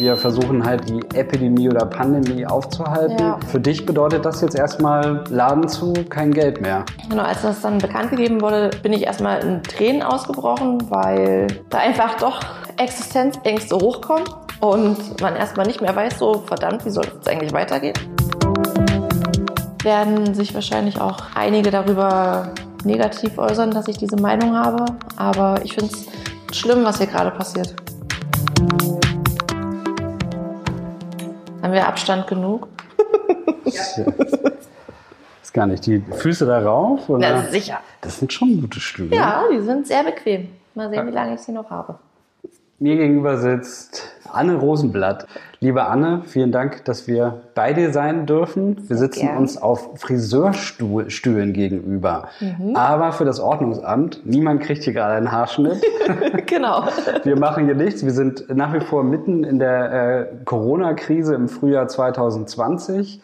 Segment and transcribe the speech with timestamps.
[0.00, 3.18] Wir versuchen halt die Epidemie oder Pandemie aufzuhalten.
[3.18, 3.38] Ja.
[3.48, 6.86] Für dich bedeutet das jetzt erstmal Laden zu, kein Geld mehr.
[7.10, 11.80] Genau, als das dann bekannt gegeben wurde, bin ich erstmal in Tränen ausgebrochen, weil da
[11.80, 12.40] einfach doch
[12.78, 14.24] Existenzängste hochkommen
[14.60, 17.92] und man erstmal nicht mehr weiß, so verdammt, wie soll es eigentlich weitergehen.
[19.82, 22.54] Werden sich wahrscheinlich auch einige darüber
[22.84, 24.86] negativ äußern, dass ich diese Meinung habe,
[25.18, 27.74] aber ich finde es schlimm, was hier gerade passiert.
[31.70, 32.66] Haben wir Abstand genug?
[33.64, 34.04] Ja.
[35.40, 35.86] Ist gar nicht.
[35.86, 37.08] Die Füße darauf?
[37.08, 37.34] Oder?
[37.34, 37.78] Na, sicher.
[38.00, 39.14] Das sind schon gute Stühle.
[39.14, 40.48] Ja, die sind sehr bequem.
[40.74, 42.00] Mal sehen, wie lange ich sie noch habe.
[42.80, 45.26] Mir gegenüber sitzt Anne Rosenblatt.
[45.60, 48.76] Liebe Anne, vielen Dank, dass wir bei dir sein dürfen.
[48.88, 49.38] Wir sitzen gern.
[49.38, 52.28] uns auf Friseurstühlen gegenüber.
[52.40, 52.74] Mhm.
[52.76, 55.82] Aber für das Ordnungsamt, niemand kriegt hier gerade einen Haarschnitt.
[56.46, 56.84] genau.
[57.24, 58.04] Wir machen hier nichts.
[58.04, 63.20] Wir sind nach wie vor mitten in der äh, Corona-Krise im Frühjahr 2020.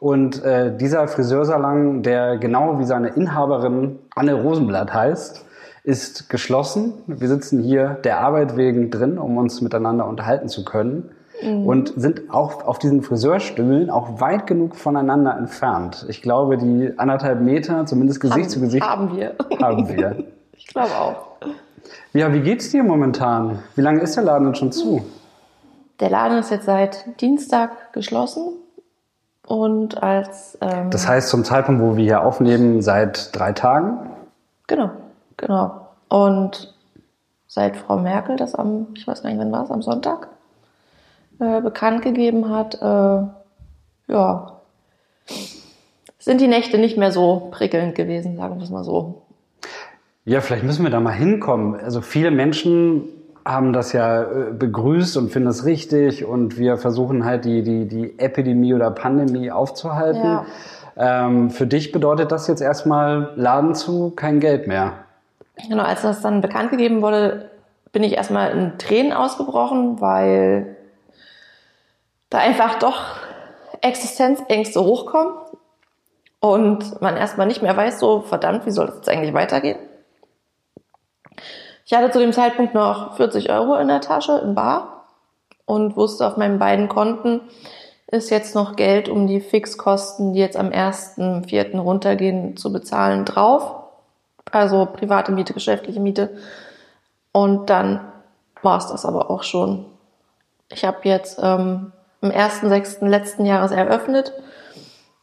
[0.00, 5.44] Und äh, dieser Friseursalon, der genau wie seine Inhaberin Anne Rosenblatt heißt,
[5.84, 6.94] ist geschlossen.
[7.06, 11.10] Wir sitzen hier der Arbeit wegen drin, um uns miteinander unterhalten zu können.
[11.42, 16.06] Und sind auch auf diesen Friseurstühlen auch weit genug voneinander entfernt.
[16.08, 19.34] Ich glaube, die anderthalb Meter, zumindest Gesicht haben, zu Gesicht, Haben wir.
[19.60, 20.24] haben wir.
[20.56, 21.26] Ich glaube auch.
[22.14, 23.58] Ja, wie geht's dir momentan?
[23.74, 25.04] Wie lange ist der Laden denn schon zu?
[26.00, 28.54] Der Laden ist jetzt seit Dienstag geschlossen.
[29.46, 30.56] Und als.
[30.62, 33.98] Ähm, Das heißt, zum Zeitpunkt, wo wir hier aufnehmen, seit drei Tagen?
[34.68, 34.90] Genau,
[35.36, 35.88] genau.
[36.08, 36.74] Und
[37.46, 40.28] seit Frau Merkel das am, ich weiß gar nicht, wann war es, am Sonntag,
[41.40, 44.60] äh, bekannt gegeben hat, äh, ja,
[46.18, 49.22] sind die Nächte nicht mehr so prickelnd gewesen, sagen wir es mal so.
[50.24, 51.78] Ja, vielleicht müssen wir da mal hinkommen.
[51.78, 53.04] Also viele Menschen
[53.44, 57.86] haben das ja äh, begrüßt und finden es richtig und wir versuchen halt die, die,
[57.86, 60.24] die Epidemie oder Pandemie aufzuhalten.
[60.24, 60.46] Ja.
[60.96, 65.03] Ähm, für dich bedeutet das jetzt erstmal Laden zu, kein Geld mehr.
[65.56, 67.50] Genau, als das dann bekannt gegeben wurde,
[67.92, 70.76] bin ich erstmal in Tränen ausgebrochen, weil
[72.30, 73.16] da einfach doch
[73.80, 75.34] Existenzängste hochkommen
[76.40, 79.78] und man erstmal nicht mehr weiß, so verdammt, wie soll das jetzt eigentlich weitergehen?
[81.86, 85.04] Ich hatte zu dem Zeitpunkt noch 40 Euro in der Tasche in Bar
[85.66, 87.42] und wusste, auf meinen beiden Konten
[88.06, 91.78] ist jetzt noch Geld, um die Fixkosten, die jetzt am 1.4.
[91.78, 93.83] runtergehen, zu bezahlen, drauf.
[94.50, 96.30] Also private Miete, geschäftliche Miete.
[97.32, 98.00] Und dann
[98.62, 99.86] war es das aber auch schon.
[100.70, 103.06] Ich habe jetzt ähm, am 1.6.
[103.06, 104.32] letzten Jahres eröffnet,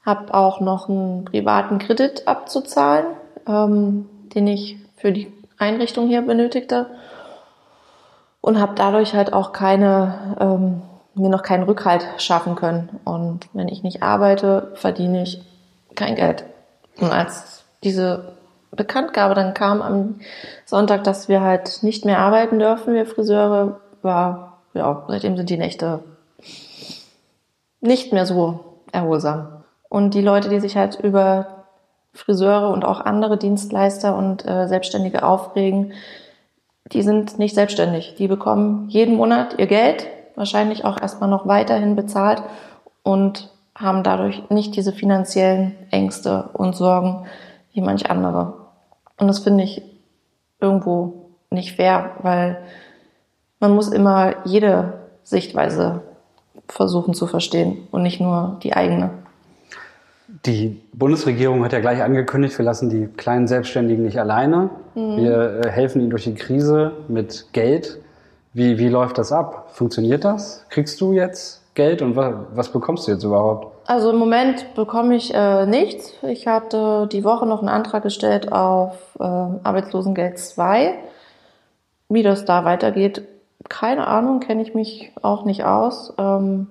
[0.05, 3.05] habe auch noch einen privaten Kredit abzuzahlen,
[3.47, 6.87] ähm, den ich für die Einrichtung hier benötigte
[8.41, 10.81] und habe dadurch halt auch keine ähm,
[11.13, 12.99] mir noch keinen Rückhalt schaffen können.
[13.03, 15.41] Und wenn ich nicht arbeite, verdiene ich
[15.95, 16.45] kein Geld.
[16.99, 18.33] Und als diese
[18.71, 20.19] Bekanntgabe dann kam am
[20.65, 25.57] Sonntag, dass wir halt nicht mehr arbeiten dürfen, wir Friseure, war, ja, seitdem sind die
[25.57, 25.99] Nächte
[27.81, 28.61] nicht mehr so
[28.91, 29.63] erholsam.
[29.89, 31.65] Und die Leute, die sich halt über
[32.13, 35.93] Friseure und auch andere Dienstleister und äh, Selbstständige aufregen,
[36.91, 38.15] die sind nicht selbstständig.
[38.17, 42.43] Die bekommen jeden Monat ihr Geld, wahrscheinlich auch erstmal noch weiterhin bezahlt
[43.03, 47.25] und haben dadurch nicht diese finanziellen Ängste und Sorgen
[47.73, 48.60] wie manch andere.
[49.21, 49.83] Und das finde ich
[50.59, 52.57] irgendwo nicht fair, weil
[53.59, 54.93] man muss immer jede
[55.23, 56.01] Sichtweise
[56.67, 59.11] versuchen zu verstehen und nicht nur die eigene.
[60.47, 64.71] Die Bundesregierung hat ja gleich angekündigt, wir lassen die kleinen Selbstständigen nicht alleine.
[64.95, 67.99] Wir äh, helfen ihnen durch die Krise mit Geld.
[68.53, 69.69] Wie, wie läuft das ab?
[69.73, 70.65] Funktioniert das?
[70.69, 73.67] Kriegst du jetzt Geld und was, was bekommst du jetzt überhaupt?
[73.87, 76.13] Also im Moment bekomme ich äh, nichts.
[76.23, 80.95] Ich hatte die Woche noch einen Antrag gestellt auf äh, Arbeitslosengeld 2.
[82.09, 83.23] Wie das da weitergeht,
[83.69, 86.13] keine Ahnung, kenne ich mich auch nicht aus.
[86.17, 86.67] Ähm,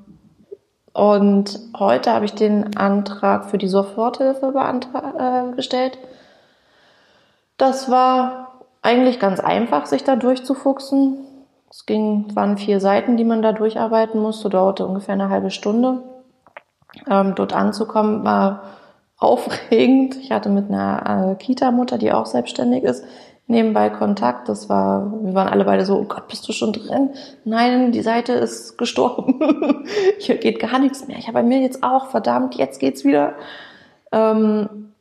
[0.92, 5.98] und heute habe ich den Antrag für die Soforthilfe äh, gestellt.
[7.56, 11.18] Das war eigentlich ganz einfach, sich da durchzufuchsen.
[11.70, 16.02] Es ging, waren vier Seiten, die man da durcharbeiten musste, dauerte ungefähr eine halbe Stunde.
[17.08, 18.62] Ähm, dort anzukommen war
[19.16, 20.16] aufregend.
[20.16, 23.04] Ich hatte mit einer äh, Kita-Mutter, die auch selbstständig ist,
[23.46, 24.48] nebenbei Kontakt.
[24.48, 27.10] Das war, wir waren alle beide so, oh Gott, bist du schon drin?
[27.44, 29.84] Nein, die Seite ist gestorben.
[30.18, 31.18] Hier geht gar nichts mehr.
[31.18, 33.34] Ja, bei mir jetzt auch, verdammt, jetzt geht's wieder.
[34.10, 34.92] Ähm,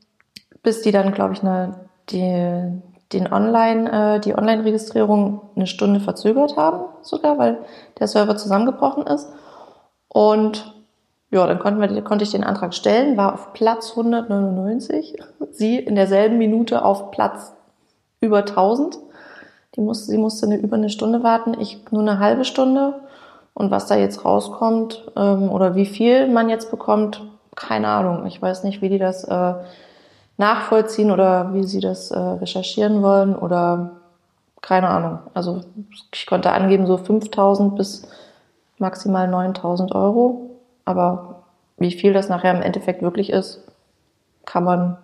[0.62, 1.80] bis die dann, glaube ich, eine,
[2.10, 2.82] die,
[3.14, 7.58] den Online, äh, die Online-Registrierung eine Stunde verzögert haben, sogar, weil
[8.00, 9.30] der Server zusammengebrochen ist.
[10.08, 10.74] Und
[11.32, 15.18] ja, dann konnten wir, konnte ich den Antrag stellen, war auf Platz 199,
[15.52, 17.54] sie in derselben Minute auf Platz
[18.22, 18.98] über 1000.
[19.76, 23.02] Die musste, sie musste eine, über eine Stunde warten, ich nur eine halbe Stunde.
[23.54, 27.24] Und was da jetzt rauskommt ähm, oder wie viel man jetzt bekommt,
[27.56, 28.26] keine Ahnung.
[28.26, 29.54] Ich weiß nicht, wie die das äh,
[30.40, 33.92] nachvollziehen oder wie sie das äh, recherchieren wollen oder
[34.62, 35.20] keine Ahnung.
[35.34, 35.62] Also
[36.14, 38.08] ich konnte angeben so 5000 bis
[38.78, 40.50] maximal 9000 Euro.
[40.86, 41.44] Aber
[41.78, 43.64] wie viel das nachher im Endeffekt wirklich ist,
[44.46, 44.98] kann man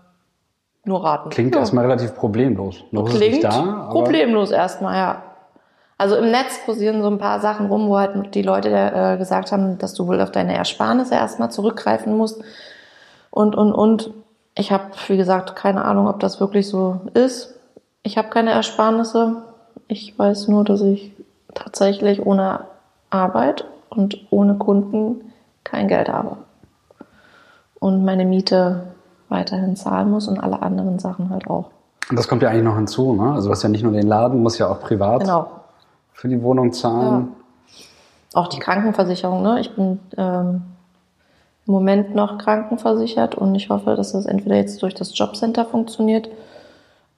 [0.86, 1.30] nur raten.
[1.30, 1.62] Klingt ja.
[1.62, 2.84] erstmal relativ problemlos.
[2.92, 5.24] Noch Klingt da, problemlos erstmal, ja.
[5.98, 9.52] Also im Netz kursieren so ein paar Sachen rum, wo halt die Leute äh, gesagt
[9.52, 12.42] haben, dass du wohl auf deine Ersparnisse erstmal zurückgreifen musst.
[13.32, 14.12] Und, und, und.
[14.58, 17.56] Ich habe, wie gesagt, keine Ahnung, ob das wirklich so ist.
[18.04, 19.44] Ich habe keine Ersparnisse.
[19.88, 21.12] Ich weiß nur, dass ich
[21.54, 22.62] tatsächlich ohne
[23.10, 26.38] Arbeit und ohne Kunden kein Geld habe.
[27.80, 28.84] Und meine Miete
[29.30, 31.72] weiterhin zahlen muss und alle anderen Sachen halt auch.
[32.10, 33.34] Und das kommt ja eigentlich noch hinzu, ne?
[33.34, 35.50] Also du hast ja nicht nur den Laden, muss ja auch privat genau.
[36.14, 37.34] für die Wohnung zahlen.
[38.34, 38.42] Ja.
[38.42, 39.60] Auch die Krankenversicherung, ne?
[39.60, 40.62] Ich bin ähm,
[41.68, 46.30] im Moment noch krankenversichert und ich hoffe, dass das entweder jetzt durch das Jobcenter funktioniert,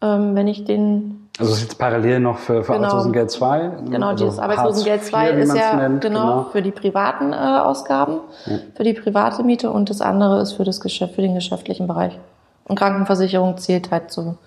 [0.01, 1.29] ähm, wenn ich den.
[1.39, 2.85] Also ist jetzt parallel noch für, für genau.
[2.85, 3.71] Arbeitslosengeld 2?
[3.89, 8.21] Genau, also dieses Arbeitslosengeld 2 ist ja nennt, genau, genau, für die privaten äh, Ausgaben,
[8.45, 8.57] ja.
[8.75, 12.17] für die private Miete und das andere ist für das Geschäft, für den geschäftlichen Bereich.
[12.65, 14.37] Und Krankenversicherung zählt halt zur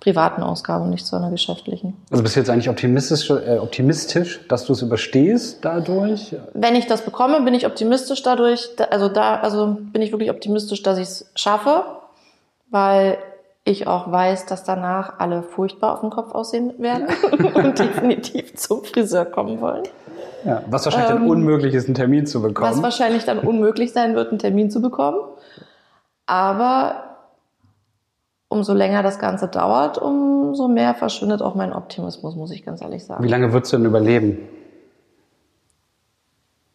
[0.00, 1.94] privaten Ausgabe, nicht zu einer geschäftlichen.
[2.10, 6.34] Also bist du jetzt eigentlich optimistisch, äh, optimistisch, dass du es überstehst dadurch?
[6.54, 10.82] Wenn ich das bekomme, bin ich optimistisch dadurch, also da, also bin ich wirklich optimistisch,
[10.82, 11.84] dass ich es schaffe,
[12.70, 13.18] weil
[13.64, 17.06] ich auch weiß, dass danach alle furchtbar auf dem Kopf aussehen werden
[17.54, 19.82] und definitiv zum Friseur kommen wollen.
[20.44, 22.70] Ja, was wahrscheinlich ähm, dann unmöglich ist, einen Termin zu bekommen.
[22.70, 25.18] Was wahrscheinlich dann unmöglich sein wird, einen Termin zu bekommen.
[26.24, 27.09] Aber
[28.50, 33.04] umso länger das Ganze dauert, umso mehr verschwindet auch mein Optimismus, muss ich ganz ehrlich
[33.04, 33.24] sagen.
[33.24, 34.38] Wie lange würdest du denn überleben?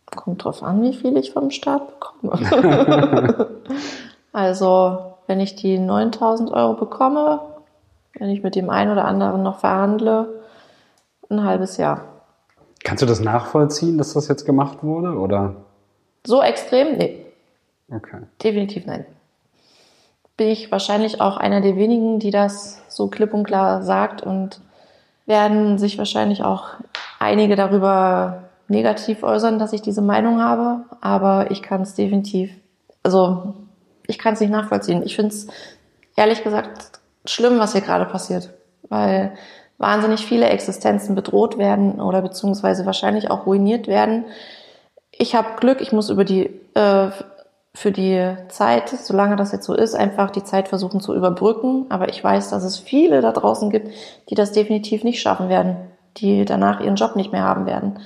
[0.07, 3.49] Kommt drauf an, wie viel ich vom Staat bekomme.
[4.31, 7.41] also wenn ich die 9000 Euro bekomme,
[8.17, 10.41] wenn ich mit dem einen oder anderen noch verhandle,
[11.29, 12.05] ein halbes Jahr.
[12.85, 15.55] Kannst du das nachvollziehen, dass das jetzt gemacht wurde, oder?
[16.25, 16.97] So extrem?
[16.97, 17.25] Nee.
[17.91, 18.19] Okay.
[18.41, 19.05] Definitiv nein.
[20.37, 24.59] Bin ich wahrscheinlich auch einer der wenigen, die das so klipp und klar sagt und
[25.25, 26.69] werden sich wahrscheinlich auch
[27.19, 32.51] einige darüber negativ äußern, dass ich diese Meinung habe, aber ich kann es definitiv,
[33.03, 33.53] also
[34.07, 35.03] ich kann es nicht nachvollziehen.
[35.03, 35.47] Ich finde es
[36.15, 38.49] ehrlich gesagt schlimm, was hier gerade passiert,
[38.89, 39.33] weil
[39.77, 44.25] wahnsinnig viele Existenzen bedroht werden oder beziehungsweise wahrscheinlich auch ruiniert werden.
[45.11, 47.09] Ich habe Glück, ich muss über die äh,
[47.75, 51.85] für die Zeit, solange das jetzt so ist, einfach die Zeit versuchen zu überbrücken.
[51.89, 53.89] Aber ich weiß, dass es viele da draußen gibt,
[54.29, 55.75] die das definitiv nicht schaffen werden,
[56.17, 57.99] die danach ihren Job nicht mehr haben werden,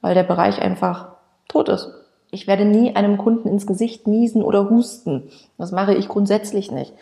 [0.00, 1.08] weil der Bereich einfach
[1.48, 1.90] tot ist.
[2.30, 5.24] Ich werde nie einem Kunden ins Gesicht niesen oder husten.
[5.58, 6.92] Das mache ich grundsätzlich nicht.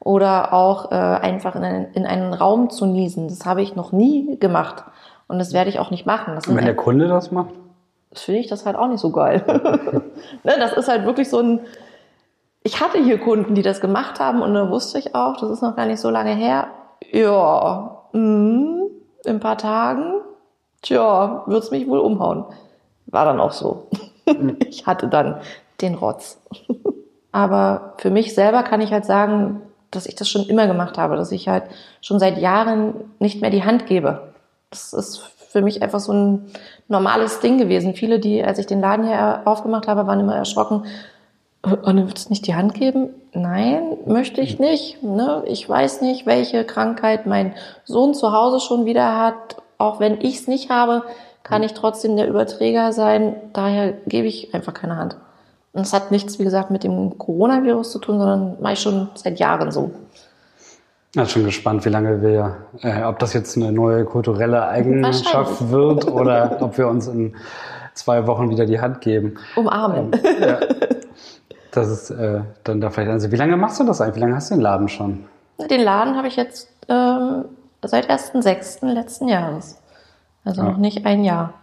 [0.00, 3.28] Oder auch äh, einfach in einen, in einen Raum zu niesen.
[3.28, 4.84] Das habe ich noch nie gemacht.
[5.28, 6.34] Und das werde ich auch nicht machen.
[6.34, 7.54] Und wenn der Kunde das macht?
[8.10, 9.44] Das finde ich das halt auch nicht so geil.
[10.44, 11.60] ne, das ist halt wirklich so ein.
[12.62, 15.62] Ich hatte hier Kunden, die das gemacht haben und da wusste ich auch, das ist
[15.62, 16.68] noch gar nicht so lange her.
[17.12, 18.88] Ja, mh,
[19.24, 20.14] in ein paar Tagen,
[20.82, 22.44] tja, wird's mich wohl umhauen.
[23.06, 23.86] War dann auch so.
[24.68, 25.40] ich hatte dann
[25.80, 26.40] den Rotz.
[27.32, 31.16] Aber für mich selber kann ich halt sagen, dass ich das schon immer gemacht habe,
[31.16, 31.64] dass ich halt
[32.00, 34.34] schon seit Jahren nicht mehr die Hand gebe.
[34.70, 36.46] Das ist für mich einfach so ein
[36.88, 37.94] normales Ding gewesen.
[37.94, 40.84] Viele, die, als ich den Laden hier aufgemacht habe, waren immer erschrocken.
[41.62, 43.10] Und du nicht die Hand geben?
[43.32, 45.02] Nein, möchte ich nicht.
[45.02, 45.42] Ne?
[45.46, 49.56] Ich weiß nicht, welche Krankheit mein Sohn zu Hause schon wieder hat.
[49.78, 51.04] Auch wenn ich es nicht habe,
[51.42, 53.34] kann ich trotzdem der Überträger sein.
[53.54, 55.16] Daher gebe ich einfach keine Hand.
[55.72, 59.08] Und es hat nichts, wie gesagt, mit dem Coronavirus zu tun, sondern mache ich schon
[59.14, 59.90] seit Jahren so.
[61.14, 66.06] Ja, schon gespannt, wie lange wir, äh, ob das jetzt eine neue kulturelle Eigenschaft wird
[66.10, 67.34] oder ob wir uns in
[67.94, 69.34] zwei Wochen wieder die Hand geben.
[69.56, 70.12] Umarmen.
[70.12, 70.60] Ähm, ja,
[71.70, 73.10] das ist äh, dann da vielleicht.
[73.10, 74.16] Also wie lange machst du das eigentlich?
[74.16, 75.24] Wie lange hast du den Laden schon?
[75.70, 77.46] Den Laden habe ich jetzt ähm,
[77.82, 78.86] seit 1.6.
[78.92, 79.80] letzten Jahres.
[80.44, 80.68] Also ja.
[80.68, 81.54] noch nicht ein Jahr.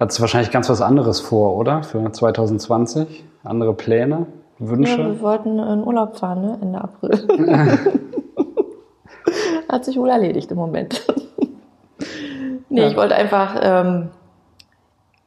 [0.00, 1.82] Hat du wahrscheinlich ganz was anderes vor, oder?
[1.82, 3.24] Für 2020?
[3.44, 4.26] Andere Pläne,
[4.58, 5.00] Wünsche?
[5.00, 6.58] Ja, wir wollten in Urlaub fahren, ne?
[6.60, 8.08] Ende April.
[9.68, 11.02] Hat sich wohl erledigt im Moment.
[12.68, 12.88] nee, ja.
[12.88, 14.10] ich wollte einfach, ähm,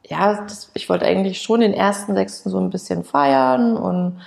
[0.04, 4.20] ja, das, ich wollte eigentlich schon den ersten sechsten so ein bisschen feiern und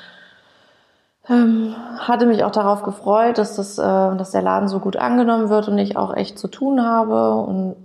[1.28, 5.50] ähm, hatte mich auch darauf gefreut, dass das, äh, dass der Laden so gut angenommen
[5.50, 7.85] wird und ich auch echt zu tun habe und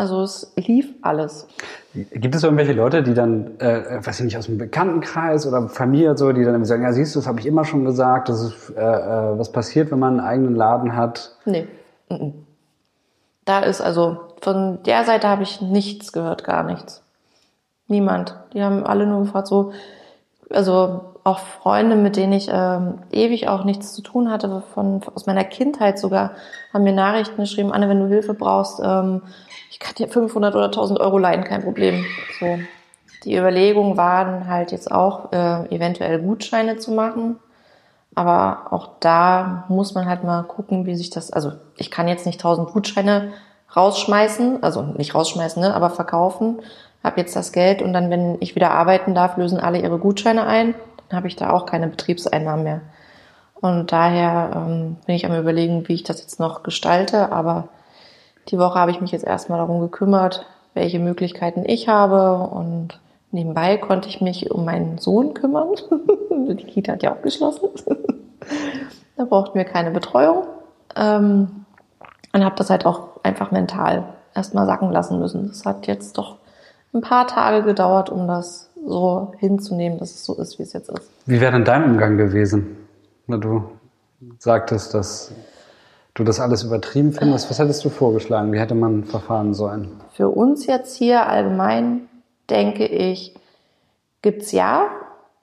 [0.00, 1.46] also es lief alles.
[1.92, 6.16] Gibt es irgendwelche Leute, die dann, äh, weiß ich nicht, aus dem Bekanntenkreis oder Familie
[6.16, 8.70] so, die dann sagen, ja siehst du, das habe ich immer schon gesagt, das ist,
[8.70, 11.36] äh, äh, was passiert, wenn man einen eigenen Laden hat?
[11.44, 11.68] Nee.
[13.44, 17.02] Da ist also, von der Seite habe ich nichts gehört, gar nichts.
[17.86, 18.36] Niemand.
[18.54, 19.72] Die haben alle nur gefragt, so,
[20.48, 25.26] also auch Freunde, mit denen ich ähm, ewig auch nichts zu tun hatte, von aus
[25.26, 26.32] meiner Kindheit sogar,
[26.72, 29.22] haben mir Nachrichten geschrieben, Anne, wenn du Hilfe brauchst, ähm,
[29.70, 32.04] ich kann dir 500 oder 1000 Euro leihen, kein Problem.
[32.38, 32.58] So.
[33.24, 37.38] Die Überlegungen waren halt jetzt auch, äh, eventuell Gutscheine zu machen.
[38.14, 42.26] Aber auch da muss man halt mal gucken, wie sich das, also ich kann jetzt
[42.26, 43.32] nicht 1000 Gutscheine
[43.76, 46.58] rausschmeißen, also nicht rausschmeißen, ne, aber verkaufen,
[47.04, 50.44] habe jetzt das Geld und dann, wenn ich wieder arbeiten darf, lösen alle ihre Gutscheine
[50.46, 50.74] ein,
[51.12, 52.80] habe ich da auch keine Betriebseinnahmen mehr.
[53.60, 57.68] Und daher ähm, bin ich am überlegen, wie ich das jetzt noch gestalte, aber
[58.48, 63.00] die Woche habe ich mich jetzt erstmal darum gekümmert, welche Möglichkeiten ich habe und
[63.32, 65.68] nebenbei konnte ich mich um meinen Sohn kümmern.
[66.30, 67.68] Die Kita hat ja auch geschlossen.
[69.16, 70.46] da brauchten wir keine Betreuung.
[70.96, 71.66] Ähm,
[72.32, 75.48] und habe das halt auch einfach mental erstmal sacken lassen müssen.
[75.48, 76.36] Das hat jetzt doch
[76.94, 80.88] ein paar Tage gedauert, um das so hinzunehmen, dass es so ist, wie es jetzt
[80.88, 81.10] ist.
[81.26, 82.76] Wie wäre denn dein Umgang gewesen,
[83.26, 83.64] wenn du
[84.38, 85.32] sagtest, dass
[86.14, 87.48] du das alles übertrieben findest.
[87.50, 88.52] Was hättest du vorgeschlagen?
[88.52, 89.88] Wie hätte man verfahren sollen?
[90.12, 92.08] Für uns jetzt hier allgemein,
[92.48, 93.34] denke ich,
[94.22, 94.88] gibt's ja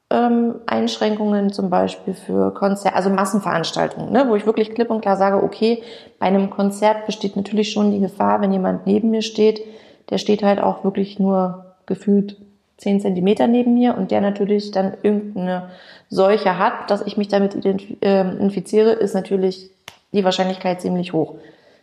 [0.09, 5.17] ähm, Einschränkungen zum Beispiel für Konzerte, also Massenveranstaltungen, ne, wo ich wirklich klipp und klar
[5.17, 5.83] sage, okay,
[6.19, 9.61] bei einem Konzert besteht natürlich schon die Gefahr, wenn jemand neben mir steht,
[10.09, 12.37] der steht halt auch wirklich nur gefühlt
[12.77, 15.69] zehn Zentimeter neben mir und der natürlich dann irgendeine
[16.09, 17.57] Seuche hat, dass ich mich damit
[18.01, 19.71] ähm, infiziere, ist natürlich
[20.13, 21.35] die Wahrscheinlichkeit ziemlich hoch.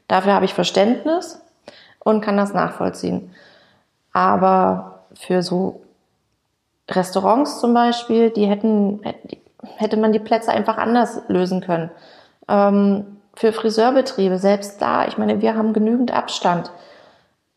[0.09, 1.41] Dafür habe ich Verständnis
[1.99, 3.31] und kann das nachvollziehen.
[4.13, 5.83] Aber für so
[6.89, 9.01] Restaurants zum Beispiel, die hätten,
[9.77, 11.91] hätte man die Plätze einfach anders lösen können.
[12.49, 16.71] Ähm, für Friseurbetriebe, selbst da, ich meine, wir haben genügend Abstand.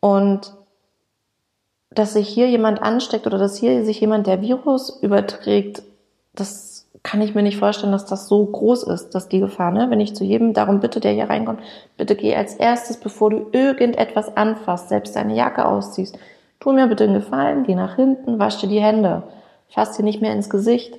[0.00, 0.52] Und
[1.90, 5.82] dass sich hier jemand ansteckt oder dass hier sich jemand der Virus überträgt,
[6.34, 9.86] das kann ich mir nicht vorstellen, dass das so groß ist, dass die Gefahr, ne?
[9.88, 11.60] Wenn ich zu jedem darum bitte, der hier reinkommt,
[11.96, 16.18] bitte geh als erstes, bevor du irgendetwas anfasst, selbst deine Jacke ausziehst,
[16.60, 19.22] tu mir bitte einen Gefallen, geh nach hinten, wasch dir die Hände,
[19.68, 20.94] fass dir nicht mehr ins Gesicht.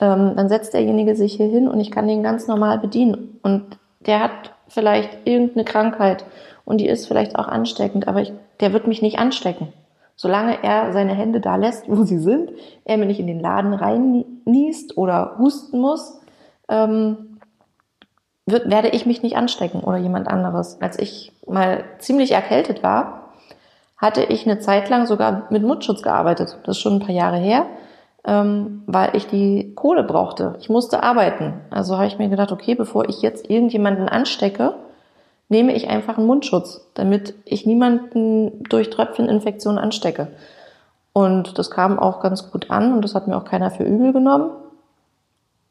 [0.00, 3.38] Ähm, dann setzt derjenige sich hier hin und ich kann den ganz normal bedienen.
[3.42, 6.24] Und der hat vielleicht irgendeine Krankheit
[6.64, 9.72] und die ist vielleicht auch ansteckend, aber ich, der wird mich nicht anstecken.
[10.22, 12.52] Solange er seine Hände da lässt, wo sie sind,
[12.84, 16.20] er mir nicht in den Laden reinniest oder husten muss,
[16.68, 17.40] ähm,
[18.46, 20.80] wird, werde ich mich nicht anstecken oder jemand anderes.
[20.80, 23.32] Als ich mal ziemlich erkältet war,
[23.96, 26.56] hatte ich eine Zeit lang sogar mit Mundschutz gearbeitet.
[26.62, 27.66] Das ist schon ein paar Jahre her,
[28.24, 30.54] ähm, weil ich die Kohle brauchte.
[30.60, 31.54] Ich musste arbeiten.
[31.70, 34.76] Also habe ich mir gedacht, okay, bevor ich jetzt irgendjemanden anstecke,
[35.52, 40.28] nehme ich einfach einen Mundschutz, damit ich niemanden durch Tröpfcheninfektion anstecke.
[41.12, 44.12] Und das kam auch ganz gut an und das hat mir auch keiner für übel
[44.14, 44.50] genommen.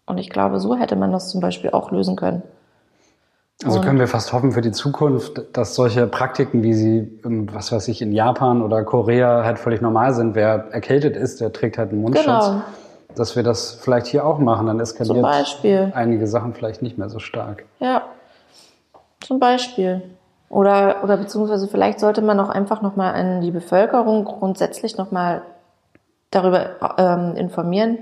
[0.05, 2.43] Und ich glaube, so hätte man das zum Beispiel auch lösen können.
[3.63, 7.71] Also und können wir fast hoffen für die Zukunft, dass solche Praktiken, wie sie, was
[7.71, 10.35] weiß ich, in Japan oder Korea halt völlig normal sind.
[10.35, 12.25] Wer erkältet ist, der trägt halt einen Mundschutz.
[12.25, 12.61] Genau.
[13.15, 15.25] Dass wir das vielleicht hier auch machen, dann eskaliert
[15.93, 17.65] einige Sachen vielleicht nicht mehr so stark.
[17.79, 18.03] Ja,
[19.21, 20.01] zum Beispiel.
[20.49, 25.43] Oder, oder beziehungsweise vielleicht sollte man auch einfach nochmal an die Bevölkerung grundsätzlich nochmal
[26.29, 27.99] darüber ähm, informieren,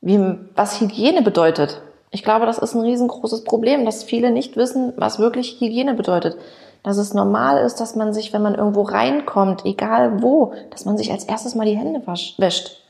[0.00, 0.18] wie,
[0.56, 1.80] was Hygiene bedeutet.
[2.10, 6.36] Ich glaube, das ist ein riesengroßes Problem, dass viele nicht wissen, was wirklich Hygiene bedeutet.
[6.82, 10.96] Dass es normal ist, dass man sich, wenn man irgendwo reinkommt, egal wo, dass man
[10.96, 12.02] sich als erstes mal die Hände
[12.38, 12.82] wäscht.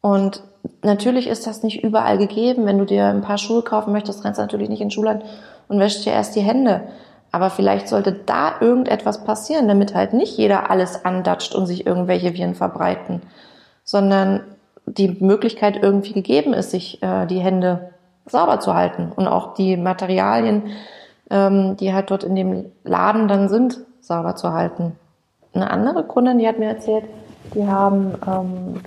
[0.00, 0.42] Und
[0.82, 2.64] natürlich ist das nicht überall gegeben.
[2.64, 5.22] Wenn du dir ein paar Schuhe kaufen möchtest, rennst du natürlich nicht in Schulen
[5.70, 6.82] und wäscht dir erst die Hände.
[7.32, 12.34] Aber vielleicht sollte da irgendetwas passieren, damit halt nicht jeder alles andatscht und sich irgendwelche
[12.34, 13.22] Viren verbreiten,
[13.84, 14.42] sondern
[14.84, 17.90] die Möglichkeit irgendwie gegeben ist, sich äh, die Hände
[18.26, 20.64] sauber zu halten und auch die Materialien,
[21.30, 24.96] ähm, die halt dort in dem Laden dann sind, sauber zu halten.
[25.54, 27.04] Eine andere Kundin, die hat mir erzählt,
[27.54, 28.80] die haben ähm,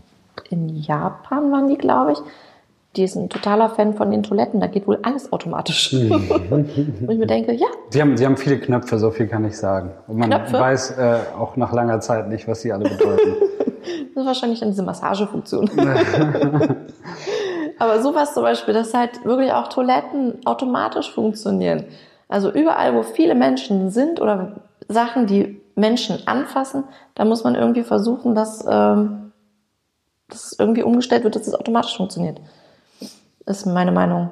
[0.49, 2.19] in Japan waren die, glaube ich,
[2.95, 5.93] die ist ein totaler Fan von den Toiletten, da geht wohl alles automatisch.
[6.49, 7.67] und ich mir denke, ja.
[7.89, 9.91] Sie haben, Sie haben viele Knöpfe, so viel kann ich sagen.
[10.07, 10.59] Und man Knöpfe?
[10.59, 13.35] weiß äh, auch nach langer Zeit nicht, was sie alle bedeuten.
[14.15, 15.69] Das ist wahrscheinlich dann diese Massagefunktion.
[17.79, 21.85] Aber sowas zum Beispiel, dass halt wirklich auch Toiletten automatisch funktionieren.
[22.29, 26.83] Also überall, wo viele Menschen sind oder Sachen, die Menschen anfassen,
[27.15, 29.31] da muss man irgendwie versuchen, dass ähm,
[30.29, 32.39] das irgendwie umgestellt wird, dass es automatisch funktioniert.
[33.45, 34.29] Ist meine Meinung.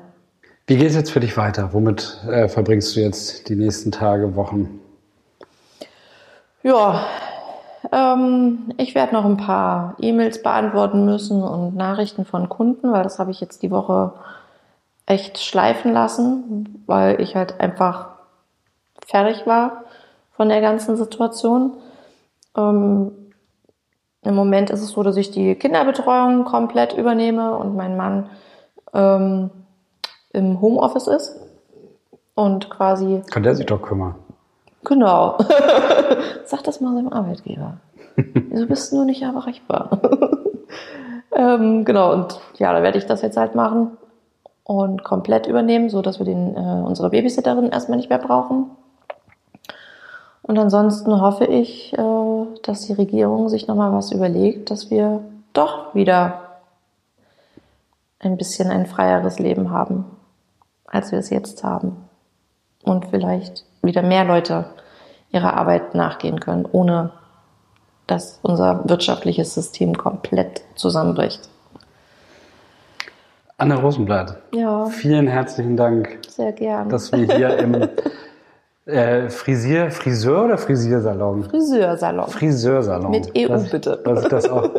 [0.67, 1.73] Wie geht es jetzt für dich weiter?
[1.73, 4.79] Womit äh, verbringst du jetzt die nächsten Tage, Wochen?
[6.63, 7.05] Ja,
[7.91, 13.19] ähm, ich werde noch ein paar E-Mails beantworten müssen und Nachrichten von Kunden, weil das
[13.19, 14.13] habe ich jetzt die Woche
[15.05, 18.09] echt schleifen lassen, weil ich halt einfach
[19.05, 19.83] fertig war
[20.31, 21.73] von der ganzen Situation.
[22.55, 23.11] Ähm,
[24.21, 28.29] Im Moment ist es so, dass ich die Kinderbetreuung komplett übernehme und mein Mann
[28.93, 29.50] ähm,
[30.33, 31.39] im Homeoffice ist
[32.36, 34.15] und quasi Kann der sich doch kümmern.
[34.83, 35.38] Genau.
[36.45, 37.77] Sag das mal seinem Arbeitgeber.
[38.15, 40.01] Wieso bist du nur nicht erreichbar?
[41.36, 43.98] ähm, genau, und ja, da werde ich das jetzt halt machen
[44.63, 48.71] und komplett übernehmen, so dass wir den, äh, unsere Babysitterin erstmal nicht mehr brauchen.
[50.41, 55.21] Und ansonsten hoffe ich, äh, dass die Regierung sich nochmal was überlegt, dass wir
[55.53, 56.40] doch wieder
[58.21, 60.05] ein bisschen ein freieres Leben haben,
[60.85, 61.97] als wir es jetzt haben.
[62.83, 64.65] Und vielleicht wieder mehr Leute
[65.31, 67.11] ihrer Arbeit nachgehen können, ohne
[68.07, 71.47] dass unser wirtschaftliches System komplett zusammenbricht.
[73.57, 76.89] Anne Rosenblatt, Ja, vielen herzlichen Dank, sehr gern.
[76.89, 77.89] dass wir hier im
[78.85, 81.43] äh, Frisier, Friseur oder Frisiersalon?
[81.43, 82.27] Friseursalon.
[82.27, 83.11] Friseursalon.
[83.11, 84.01] Mit EU dass, bitte.
[84.03, 84.69] Dass ich das auch,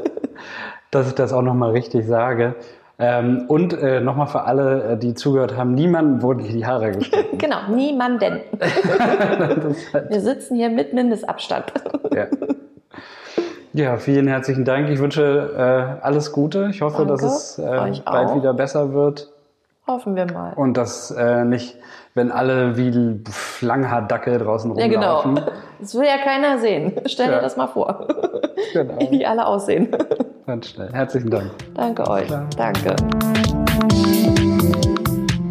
[0.91, 2.57] dass ich das auch nochmal richtig sage.
[3.05, 6.93] Ähm, und äh, nochmal für alle, äh, die zugehört haben, niemandem wurden hier die Haare
[6.99, 7.37] geschnitten.
[7.39, 8.41] Genau, niemanden.
[9.93, 11.73] halt, Wir sitzen hier mit Mindestabstand.
[12.15, 12.27] ja.
[13.73, 14.89] ja, vielen herzlichen Dank.
[14.89, 16.69] Ich wünsche äh, alles Gute.
[16.71, 17.13] Ich hoffe, Danke.
[17.13, 19.29] dass es äh, bald wieder besser wird.
[19.89, 20.53] Hoffen wir mal.
[20.55, 21.77] Und dass äh, nicht,
[22.15, 23.21] wenn alle wie
[23.67, 25.21] Langhaardackel draußen Ja, genau.
[25.23, 25.53] rumlaufen.
[25.81, 27.01] Das will ja keiner sehen.
[27.07, 27.41] Stell dir Ja.
[27.41, 28.07] das mal vor.
[28.73, 28.95] Genau.
[29.01, 29.89] Wie die alle aussehen.
[30.47, 30.93] Ganz schnell.
[30.93, 31.51] Herzlichen Dank.
[31.75, 32.29] Danke euch.
[32.57, 32.97] Danke.